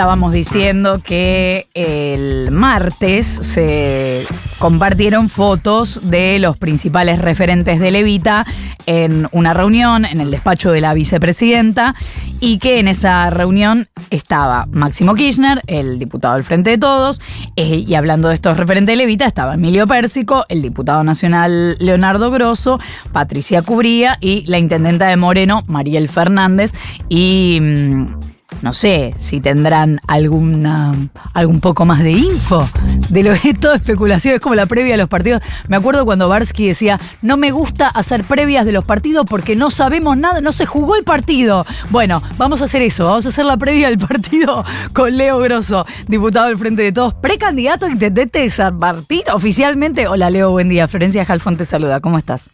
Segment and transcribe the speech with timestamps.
[0.00, 4.24] estábamos diciendo que el martes se
[4.58, 8.46] compartieron fotos de los principales referentes de Levita
[8.86, 11.94] en una reunión en el despacho de la vicepresidenta
[12.40, 17.20] y que en esa reunión estaba Máximo Kirchner, el diputado del Frente de Todos,
[17.56, 22.30] eh, y hablando de estos referentes de Levita estaba Emilio Pérsico, el diputado nacional Leonardo
[22.30, 22.80] Grosso,
[23.12, 26.72] Patricia Cubría y la intendenta de Moreno, Mariel Fernández,
[27.10, 28.29] y mm,
[28.62, 30.94] no sé si tendrán alguna,
[31.34, 32.68] algún poco más de info
[33.08, 35.42] de lo que todo especulación, es como la previa de los partidos.
[35.68, 39.70] Me acuerdo cuando Barsky decía, no me gusta hacer previas de los partidos porque no
[39.70, 41.66] sabemos nada, no se jugó el partido.
[41.90, 45.86] Bueno, vamos a hacer eso, vamos a hacer la previa del partido con Leo Grosso,
[46.08, 50.06] diputado del Frente de Todos, precandidato intendente de San Martín oficialmente.
[50.08, 50.88] Hola Leo, buen día.
[50.88, 52.50] Florencia Jalfón te saluda, ¿cómo estás?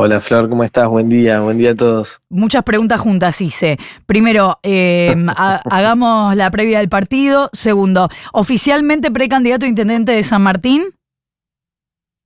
[0.00, 0.88] Hola Flor, ¿cómo estás?
[0.88, 2.20] Buen día, buen día a todos.
[2.30, 3.78] Muchas preguntas juntas hice.
[4.06, 7.50] Primero, eh, hagamos la previa del partido.
[7.52, 10.94] Segundo, ¿oficialmente precandidato a intendente de San Martín?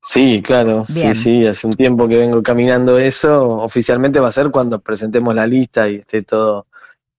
[0.02, 3.48] Sí, claro, sí, sí, hace un tiempo que vengo caminando eso.
[3.60, 6.66] Oficialmente va a ser cuando presentemos la lista y esté todo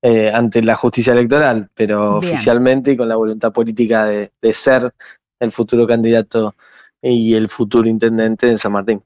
[0.04, 4.94] eh, ante la justicia electoral, pero oficialmente y con la voluntad política de, de ser
[5.40, 6.54] el futuro candidato
[7.02, 9.02] y el futuro intendente de San Martín.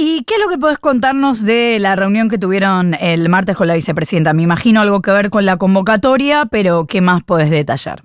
[0.00, 3.66] ¿Y qué es lo que podés contarnos de la reunión que tuvieron el martes con
[3.66, 4.32] la vicepresidenta?
[4.32, 8.04] Me imagino algo que ver con la convocatoria, pero ¿qué más podés detallar?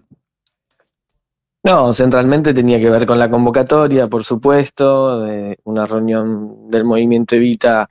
[1.64, 5.24] No, centralmente tenía que ver con la convocatoria, por supuesto,
[5.66, 7.88] una reunión del movimiento Evita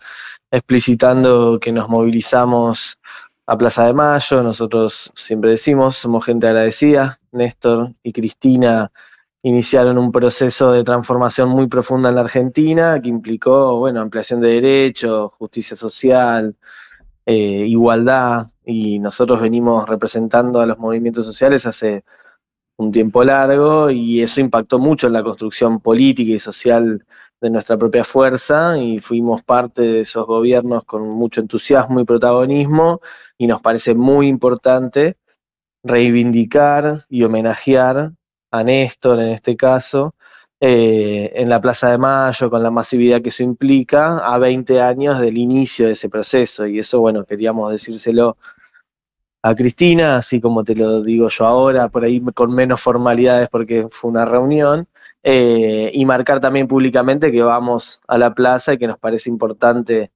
[0.51, 2.99] explicitando que nos movilizamos
[3.47, 4.43] a Plaza de Mayo.
[4.43, 7.19] Nosotros siempre decimos, somos gente agradecida.
[7.31, 8.91] Néstor y Cristina
[9.43, 14.49] iniciaron un proceso de transformación muy profunda en la Argentina que implicó, bueno, ampliación de
[14.49, 16.57] derechos, justicia social,
[17.27, 22.05] eh, igualdad, y nosotros venimos representando a los movimientos sociales hace
[22.77, 27.05] un tiempo largo y eso impactó mucho en la construcción política y social
[27.41, 33.01] de nuestra propia fuerza y fuimos parte de esos gobiernos con mucho entusiasmo y protagonismo
[33.37, 35.17] y nos parece muy importante
[35.83, 38.13] reivindicar y homenajear
[38.53, 40.15] a Néstor en este caso,
[40.61, 45.19] eh, en la Plaza de Mayo, con la masividad que eso implica, a 20 años
[45.19, 46.67] del inicio de ese proceso.
[46.67, 48.37] Y eso, bueno, queríamos decírselo
[49.43, 53.89] a Cristina, así como te lo digo yo ahora, por ahí con menos formalidades porque
[53.91, 54.87] fue una reunión,
[55.25, 60.13] eh, y marcar también públicamente que vamos a la plaza y que nos parece importante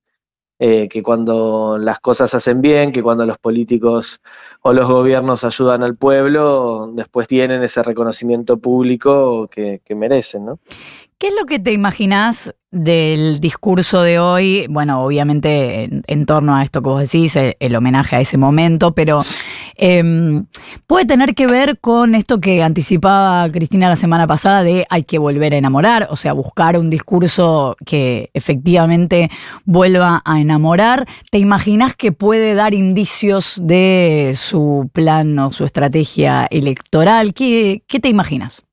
[0.58, 4.20] eh, que cuando las cosas hacen bien, que cuando los políticos
[4.62, 10.58] o los gobiernos ayudan al pueblo, después tienen ese reconocimiento público que, que merecen, ¿no?
[11.18, 14.66] ¿Qué es lo que te imaginas del discurso de hoy?
[14.68, 19.24] Bueno, obviamente en, torno a esto que vos decís, el, homenaje a ese momento, pero
[19.76, 20.44] em,
[20.86, 25.16] puede tener que ver con esto que anticipaba Cristina la semana pasada de hay que
[25.16, 29.30] volver a enamorar, o sea, buscar un discurso que efectivamente
[29.64, 31.06] vuelva a enamorar.
[31.30, 37.32] ¿Te imaginas que puede dar indicios de su plan o su estrategia electoral?
[37.32, 38.64] ¿Qué, qué te imaginas?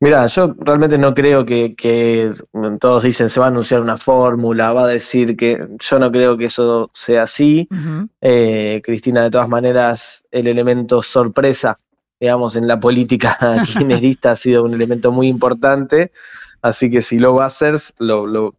[0.00, 2.32] Mira, yo realmente no creo que, que,
[2.78, 6.36] todos dicen se va a anunciar una fórmula, va a decir que yo no creo
[6.36, 7.68] que eso sea así.
[8.20, 11.80] Eh, Cristina, de todas maneras, el elemento sorpresa,
[12.20, 16.12] digamos, en la política kirchnerista ha sido un elemento muy importante.
[16.60, 18.52] Así que si lo va a hacer, lo,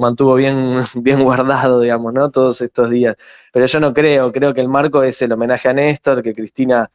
[0.00, 2.30] mantuvo bien, bien guardado, digamos, ¿no?
[2.30, 3.16] Todos estos días.
[3.52, 6.90] Pero yo no creo, creo que el marco es el homenaje a Néstor, que Cristina,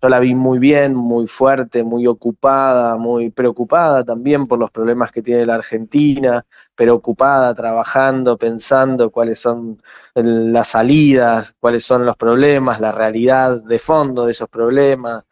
[0.00, 5.10] yo la vi muy bien, muy fuerte, muy ocupada, muy preocupada también por los problemas
[5.10, 9.82] que tiene la Argentina, preocupada, trabajando, pensando cuáles son
[10.14, 15.24] las salidas, cuáles son los problemas, la realidad de fondo de esos problemas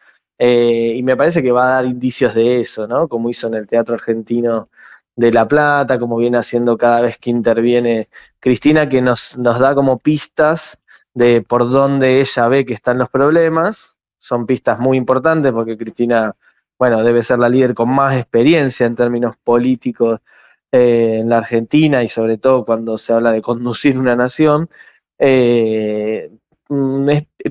[0.42, 3.08] eh, y me parece que va a dar indicios de eso, ¿no?
[3.08, 4.70] Como hizo en el Teatro Argentino
[5.14, 8.08] de La Plata, como viene haciendo cada vez que interviene
[8.40, 10.80] Cristina, que nos, nos da como pistas
[11.12, 13.98] de por dónde ella ve que están los problemas.
[14.16, 16.34] Son pistas muy importantes porque Cristina,
[16.78, 20.20] bueno, debe ser la líder con más experiencia en términos políticos
[20.72, 24.70] eh, en la Argentina y sobre todo cuando se habla de conducir una nación.
[25.18, 26.30] Eh,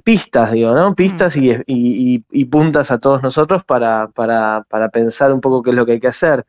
[0.04, 0.96] pistas, digo, ¿no?
[0.96, 5.76] Pistas y, y, puntas a todos nosotros para, para, para pensar un poco qué es
[5.76, 6.46] lo que hay que hacer.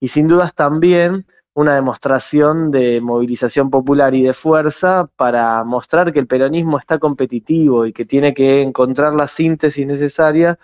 [0.00, 6.20] Y sin dudas también una demostración de movilización popular y de fuerza para mostrar que
[6.20, 10.58] el peronismo está competitivo y que tiene que encontrar la síntesis necesaria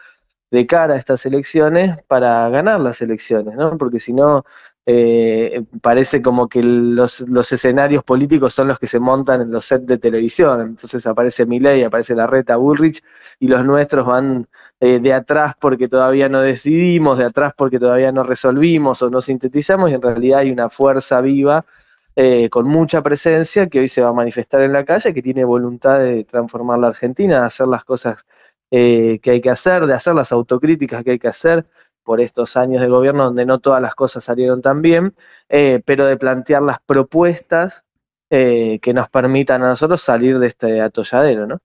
[0.50, 3.76] de cara a estas elecciones para ganar las elecciones, ¿no?
[3.78, 4.44] Porque si no,
[4.88, 7.20] eh, parece como que los,
[7.52, 10.60] escenarios políticos son los que se montan en los sets de televisión.
[10.60, 13.02] Entonces aparece Milei, aparece la reta Bullrich
[13.40, 14.46] y los nuestros van
[14.78, 19.20] eh, de atrás porque todavía no decidimos, de atrás porque todavía no resolvimos o no
[19.20, 21.66] sintetizamos y en realidad hay una fuerza viva
[22.14, 25.44] eh, con mucha presencia que hoy se va a manifestar en la calle, que tiene
[25.44, 28.24] voluntad de transformar la Argentina, de hacer las cosas
[28.70, 31.66] que hay que hacer, de hacer las autocríticas que hay que hacer
[32.06, 35.14] por estos años de gobierno donde no todas las cosas salieron tan bien,
[35.48, 37.84] eh, pero de plantear las propuestas
[38.30, 41.58] eh, que nos permitan a nosotros salir de este atolladero, ¿no?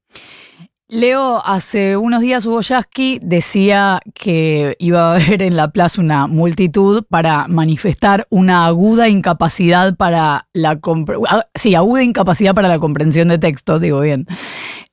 [0.88, 6.28] Leo, hace unos días Hugo Yasky decía que iba a haber en la plaza una
[6.28, 10.80] multitud para manifestar una aguda incapacidad para la
[11.30, 14.28] ah, sí, aguda incapacidad para la comprensión de texto, digo bien.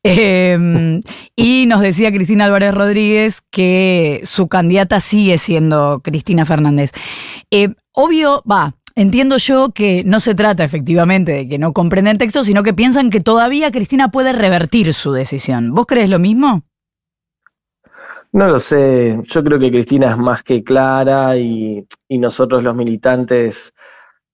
[0.09, 1.01] Em,
[1.37, 6.93] y nos decía Cristina Álvarez Rodríguez que su candidata sigue siendo Cristina Fernández.
[7.51, 12.43] Eh, obvio, va, Entiendo yo que no se trata efectivamente de que no comprenden texto,
[12.43, 15.73] sino que piensan que todavía Cristina puede revertir su decisión.
[15.73, 16.65] ¿Vos crees lo mismo?
[18.33, 23.73] No lo sé, yo creo que Cristina es más que clara y, nosotros los militantes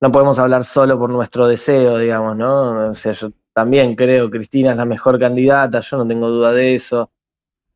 [0.00, 2.88] no podemos hablar solo por nuestro deseo, digamos, ¿no?
[2.88, 6.75] O sea, yo también creo Cristina es la mejor candidata, yo no tengo duda de
[6.75, 7.11] eso.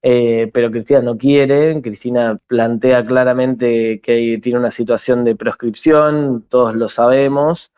[0.03, 6.75] Eh, pero Cristina no quiere, Cristina plantea claramente que tiene una situación de proscripción, todos
[6.77, 7.73] lo sabemos,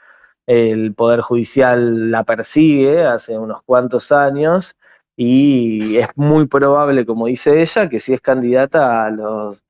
[0.47, 4.77] el Poder Judicial la persigue hace unos cuantos años
[5.17, 9.63] y es muy probable, como dice ella, que si es candidata a los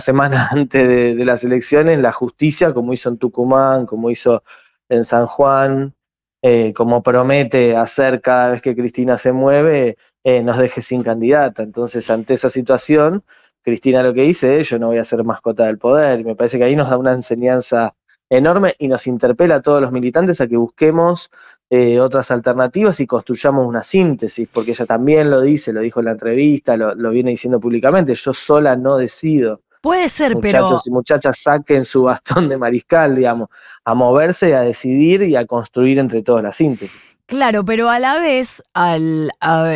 [0.00, 4.42] semana antes de, las elecciones, la justicia, como hizo en Tucumán, como hizo
[4.88, 5.94] en San Juan,
[6.42, 11.62] eh, como promete hacer cada vez que Cristina se mueve, eh, nos deje sin candidata.
[11.62, 13.24] Entonces, ante esa situación,
[13.62, 16.24] Cristina lo que dice es, yo no voy a ser mascota del poder.
[16.24, 17.94] Me parece que ahí nos da una enseñanza
[18.30, 21.30] enorme y nos interpela a todos los militantes a que busquemos
[21.70, 26.06] eh, otras alternativas y construyamos una síntesis, porque ella también lo dice, lo dijo en
[26.06, 29.62] la entrevista, lo, lo viene diciendo públicamente, yo sola no decido.
[29.80, 30.62] Puede ser, pero.
[30.62, 33.48] Muchachos y muchachas saquen su bastón de mariscal, digamos,
[33.84, 37.18] a moverse, a decidir y a construir entre todos la síntesis.
[37.28, 39.30] Claro, pero a la vez, al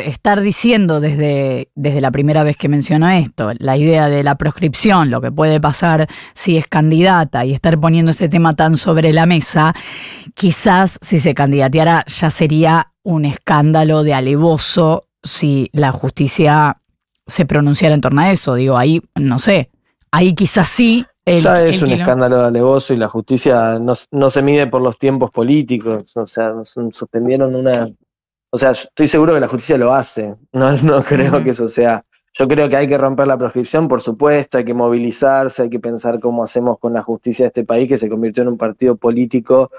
[0.07, 5.11] estar diciendo desde, desde la primera vez que mencionó esto, la idea de la proscripción,
[5.11, 9.27] lo que puede pasar si es candidata y estar poniendo este tema tan sobre la
[9.27, 9.75] mesa,
[10.33, 16.79] quizás si se candidateara ya sería un escándalo de alevoso si la justicia
[17.27, 18.55] se pronunciara en torno a eso.
[18.55, 19.69] Digo, ahí, no sé,
[20.13, 24.67] ahí quizás sí ya es un escándalo de alevoso y la justicia no, se mide
[24.67, 27.89] por los tiempos políticos, o sea, suspendieron una...
[28.55, 32.05] O sea, estoy seguro que la justicia lo hace, no, no creo que eso sea...
[32.35, 35.79] Yo creo que hay que romper la proscripción, por supuesto, hay que movilizarse, hay que
[35.79, 38.97] pensar cómo hacemos con la justicia de este país, que se convirtió en un partido
[38.97, 39.71] político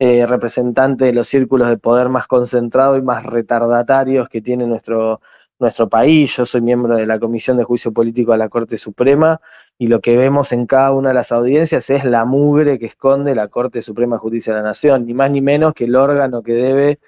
[0.00, 5.20] eh, representante de los círculos de poder más concentrados y más retardatarios que tiene nuestro,
[5.62, 6.36] nuestro país.
[6.36, 9.40] Yo soy miembro de la Comisión de Juicio Político de la Corte Suprema
[9.78, 13.34] y lo que vemos en cada una de las audiencias es la mugre que esconde
[13.34, 16.42] la Corte Suprema de Justicia de la Nación, ni más ni menos que el órgano
[16.42, 16.98] que debe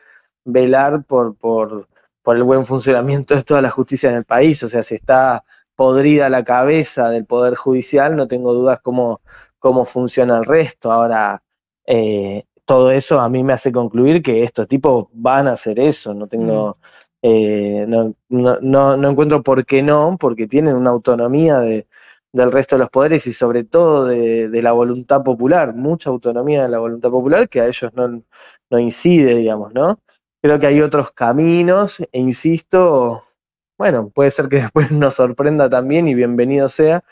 [0.45, 1.89] velar por, por,
[2.23, 4.63] por el buen funcionamiento de toda la justicia en el país.
[4.63, 5.45] O sea, si está
[5.77, 9.21] podrida la cabeza del Poder Judicial, no tengo dudas cómo,
[9.59, 10.93] cómo funciona el resto.
[10.93, 11.43] Ahora,
[11.87, 16.15] eh, todo eso a mí me hace concluir que estos tipos van a hacer eso,
[16.15, 16.79] no tengo...
[16.81, 17.04] Mm.
[17.27, 21.87] Eh, no, no, encuentro por qué no, porque tienen una autonomía de,
[22.35, 26.69] del resto de los poderes y sobre todo de, la voluntad popular, mucha autonomía de
[26.69, 28.23] la voluntad popular que a ellos no,
[28.69, 30.01] no incide, digamos, ¿no?
[30.43, 33.25] Creo que hay otros caminos e insisto,
[33.79, 37.05] bueno, puede ser que después nos sorprenda también y bienvenido sea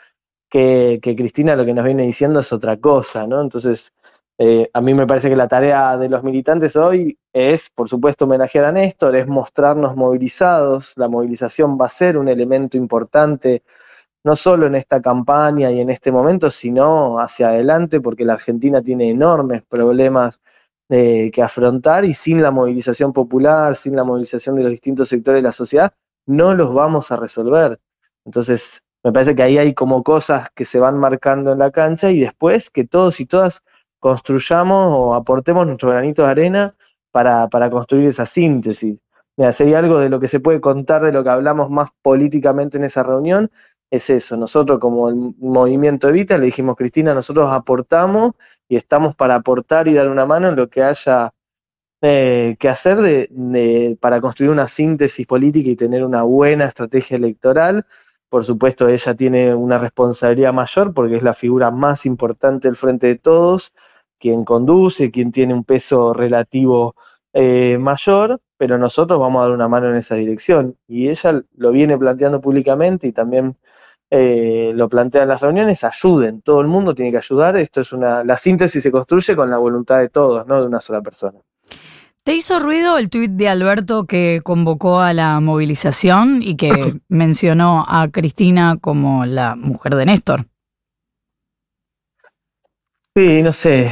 [0.47, 3.41] que, que Cristina lo que nos viene diciendo es otra cosa, ¿no?
[3.41, 3.93] Entonces,
[4.37, 8.25] eh, a mí me parece que la tarea de los militantes hoy es, por supuesto,
[8.25, 10.93] homenajear a Néstor, es mostrarnos movilizados.
[10.97, 13.63] La movilización va a ser un elemento importante,
[14.23, 18.81] no solo en esta campaña y en este momento, sino hacia adelante, porque la Argentina
[18.81, 20.41] tiene enormes problemas
[20.89, 25.39] eh, que afrontar y sin la movilización popular, sin la movilización de los distintos sectores
[25.39, 25.93] de la sociedad,
[26.27, 27.79] no los vamos a resolver.
[28.25, 32.11] Entonces, me parece que ahí hay como cosas que se van marcando en la cancha
[32.11, 33.63] y después que todos y todas
[33.99, 36.75] construyamos o aportemos nuestro granito de arena
[37.13, 38.97] para, para construir esa síntesis.
[39.37, 42.77] Mira, sería algo de lo que se puede contar de lo que hablamos más políticamente
[42.77, 43.49] en esa reunión,
[43.91, 44.35] es eso.
[44.35, 48.33] Nosotros como el movimiento Evita le dijimos, Cristina, nosotros aportamos
[48.67, 51.31] y estamos para aportar y dar una mano en lo que haya
[52.01, 57.85] eh, que hacer de, para construir una síntesis política y tener una buena estrategia electoral
[58.33, 63.05] por supuesto ella tiene una responsabilidad mayor porque es la figura más importante del frente
[63.05, 63.75] de todos,
[64.23, 66.95] quien conduce, quien tiene un peso relativo
[67.33, 70.77] eh, mayor, pero nosotros vamos a dar una mano en esa dirección.
[70.87, 73.57] Y ella lo viene planteando públicamente y también
[74.09, 77.91] eh, lo plantea en las reuniones, ayuden, todo el mundo tiene que ayudar, esto es
[77.91, 81.39] una, la síntesis se construye con la voluntad de todos, no de una sola persona.
[82.23, 86.71] ¿Te hizo ruido el tuit de Alberto que convocó a la movilización y que
[87.09, 90.45] mencionó a Cristina como la mujer de Néstor?
[93.15, 93.89] Sí, no sé,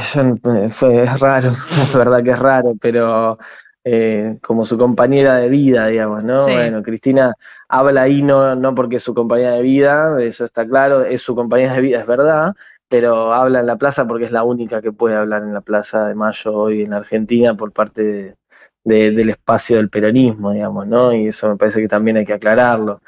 [0.70, 1.50] fue, es raro,
[1.82, 3.38] es verdad que es raro, pero
[3.84, 6.42] eh, como su compañera de vida, digamos, ¿no?
[6.42, 7.32] Bueno, Cristina
[7.68, 11.36] habla ahí no, no porque es su compañera de vida, eso está claro, es su
[11.36, 12.54] compañera de vida, es verdad,
[12.88, 16.08] pero habla en la plaza porque es la única que puede hablar en la Plaza
[16.08, 18.34] de Mayo hoy en Argentina por parte
[18.82, 21.12] del espacio del peronismo, digamos, ¿no?
[21.12, 23.00] Y eso me parece que también hay que aclararlo.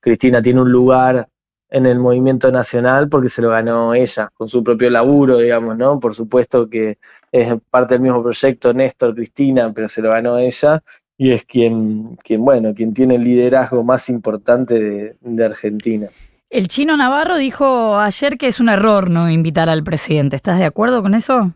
[0.00, 1.28] Cristina tiene un lugar
[1.72, 5.98] en el movimiento nacional porque se lo ganó ella, con su propio laburo, digamos, ¿no?
[5.98, 6.98] Por supuesto que
[7.32, 10.82] es parte del mismo proyecto Néstor, Cristina, pero se lo ganó ella
[11.16, 16.08] y es quien, quien bueno, quien tiene el liderazgo más importante de Argentina.
[16.50, 20.36] El chino Navarro dijo ayer que es un error no invitar al presidente.
[20.36, 21.54] ¿Estás de acuerdo con eso?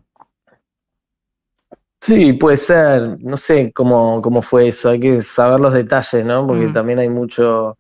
[2.01, 3.19] Sí, puede ser.
[3.21, 4.89] No sé cómo, cómo fue eso.
[4.89, 6.47] Hay que saber los detalles, ¿no?
[6.47, 6.73] Porque mm.
[6.73, 7.77] también hay mucho,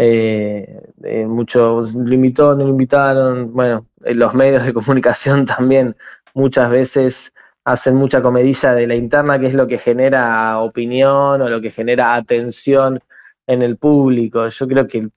[0.00, 3.52] eh, eh, mucho, lo invitó, no lo invitaron.
[3.52, 5.96] Bueno, los medios de comunicación también
[6.34, 7.32] muchas veces
[7.64, 11.70] hacen mucha comedilla de la interna, que es lo que genera opinión o lo que
[11.72, 13.00] genera atención
[13.48, 14.46] en el público.
[14.48, 15.08] Yo creo que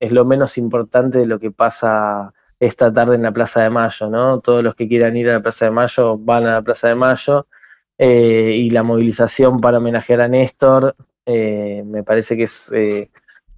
[0.00, 4.08] es lo menos importante de lo que pasa esta tarde en la Plaza de Mayo,
[4.08, 4.40] ¿no?
[4.40, 6.94] Todos los que quieran ir a la Plaza de Mayo van a la Plaza de
[6.94, 7.46] Mayo
[7.98, 12.70] eh, y la movilización para homenajear a Néstor me parece que es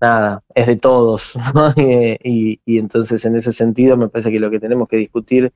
[0.01, 1.73] nada, es de todos, ¿no?
[1.77, 5.53] y, entonces en ese sentido me parece que lo que tenemos que discutir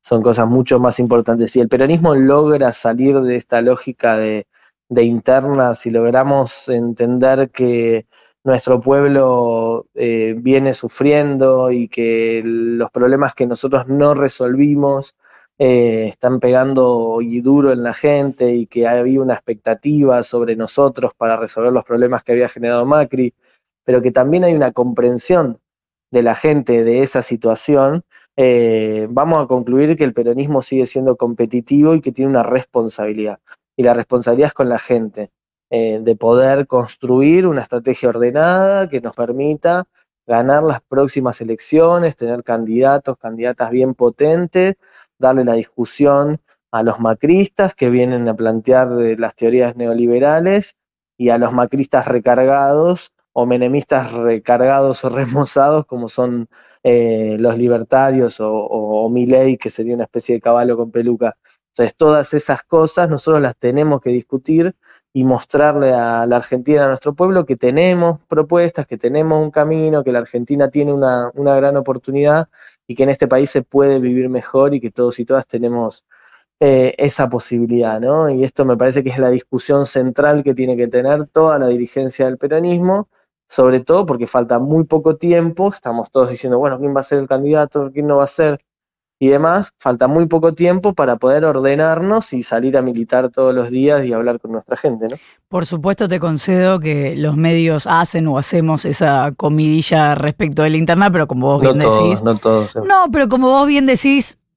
[0.00, 1.52] son cosas mucho más importantes.
[1.52, 4.46] Si el peronismo logra salir de esta lógica de,
[4.88, 8.06] de interna, si logramos entender que
[8.44, 15.14] nuestro pueblo eh, viene sufriendo y que los problemas que nosotros no resolvimos
[15.58, 21.12] eh, están pegando y duro en la gente y que había una expectativa sobre nosotros
[21.14, 23.34] para resolver los problemas que había generado Macri,
[23.84, 25.60] pero que también hay una comprensión
[26.10, 28.04] de la gente de esa situación,
[28.36, 33.38] eh, vamos a concluir que el peronismo sigue siendo competitivo y que tiene una responsabilidad.
[33.76, 35.30] Y la responsabilidad es con la gente.
[35.72, 39.86] Eh, de poder construir una estrategia ordenada que nos permita
[40.26, 44.74] ganar las próximas elecciones, tener candidatos, candidatas bien potentes,
[45.16, 46.40] darle la discusión
[46.72, 50.76] a los macristas que vienen a plantear las teorías neoliberales
[51.16, 56.48] y a los macristas recargados o menemistas recargados o remozados como son
[56.82, 61.36] eh, los libertarios o, o, o que sería una especie de caballo con peluca.
[61.68, 64.74] Entonces todas esas cosas nosotros las tenemos que discutir
[65.12, 70.04] y mostrarle a la Argentina, a nuestro pueblo, que tenemos propuestas, que tenemos un camino,
[70.04, 72.48] que la Argentina tiene una, gran oportunidad
[72.86, 76.04] y que en este país se puede vivir mejor y que todos y todas tenemos
[76.60, 78.28] eh, esa posibilidad, ¿no?
[78.30, 81.68] Y esto me parece que es la discusión central que tiene que tener toda la
[81.68, 83.08] dirigencia del peronismo,
[83.50, 87.18] sobre todo porque falta muy poco tiempo, estamos todos diciendo, bueno, ¿quién va a ser
[87.18, 87.90] el candidato?
[87.92, 88.60] ¿Quién no va a ser?
[89.22, 93.70] y demás, falta muy poco tiempo para poder ordenarnos y salir a militar todos los
[93.70, 95.16] días y hablar con nuestra gente, ¿no?
[95.46, 100.78] Por supuesto te concedo que los medios hacen o hacemos esa comidilla respecto de la
[100.78, 102.22] interna, pero como vos bien decís...
[102.22, 102.74] No todos.
[102.76, 104.49] No, pero como vos bien decís, eh,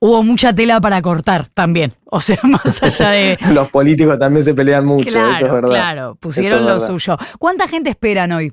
[0.00, 1.92] hubo mucha tela para cortar también.
[2.06, 3.38] O sea, más allá de...
[3.52, 5.68] los políticos también se pelean mucho, eso es verdad.
[5.68, 7.16] Claro, pusieron lo suyo.
[7.38, 8.52] ¿Cuánta gente esperan hoy?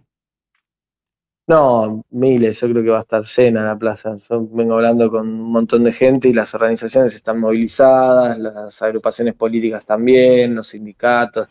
[1.45, 4.15] No, miles, yo creo que va a estar llena la plaza.
[4.29, 9.35] Yo vengo hablando con un montón de gente y las organizaciones están movilizadas, las agrupaciones
[9.35, 11.49] políticas también, los sindicatos,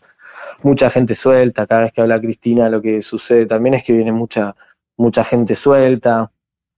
[0.63, 1.67] mucha gente suelta.
[1.67, 4.55] Cada vez que habla Cristina, lo que sucede también es que viene mucha,
[4.97, 6.31] mucha gente suelta.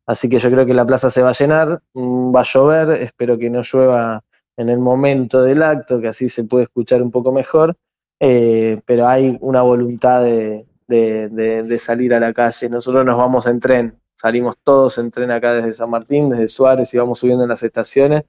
[0.07, 3.01] Así que yo creo que la plaza se va a llenar, mm, va a llover,
[3.01, 4.23] espero que no llueva
[4.57, 7.75] en el momento del acto, que así se puede escuchar un poco mejor,
[8.19, 12.69] eh, pero hay una voluntad de, de, salir a la calle.
[12.69, 16.93] Nosotros nos vamos en tren, salimos todos en tren acá desde San Martín, desde Suárez
[16.93, 18.23] y vamos subiendo en las estaciones.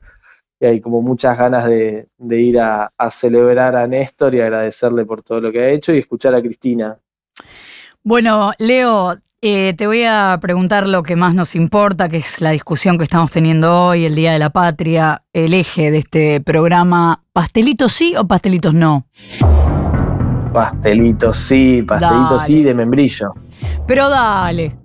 [0.59, 5.41] Y hay como muchas ganas de, ir a, celebrar a Néstor y agradecerle por todo
[5.41, 6.99] lo que ha hecho y escuchar a Cristina.
[8.03, 12.51] Bueno, Leo, eh, te voy a preguntar lo que más nos importa, que es la
[12.51, 17.23] discusión que estamos teniendo hoy, el Día de la Patria, el eje de este programa.
[17.33, 19.07] ¿Pastelitos sí o pastelitos no?
[20.53, 23.35] Pastelitos sí, pastelitos sí de membrillo.
[23.87, 24.77] Pero dale.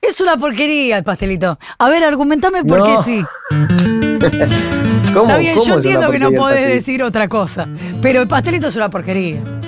[0.00, 1.58] Es una porquería el pastelito.
[1.78, 3.24] A ver, argumentame por qué sí.
[5.04, 7.68] Está bien, yo entiendo que no podés decir otra cosa,
[8.00, 9.59] pero el pastelito es una porquería.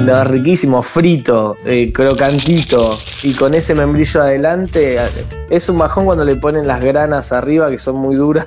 [0.00, 4.98] No, riquísimo, frito, eh, crocantito y con ese membrillo adelante.
[5.50, 8.46] Es un majón cuando le ponen las granas arriba que son muy duras.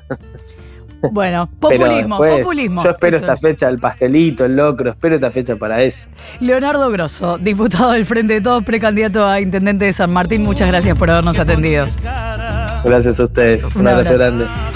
[1.12, 2.84] Bueno, populismo, populismo.
[2.84, 6.08] Yo espero esta fecha, el pastelito, el locro, espero esta fecha para eso.
[6.40, 10.98] Leonardo Grosso, diputado del Frente de Todos, precandidato a intendente de San Martín, muchas gracias
[10.98, 11.86] por habernos atendido.
[12.84, 13.76] Gracias a ustedes.
[13.76, 14.46] Un, abrazo grande.